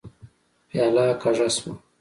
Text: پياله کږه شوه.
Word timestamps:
پياله 0.69 1.05
کږه 1.21 1.47
شوه. 1.55 1.71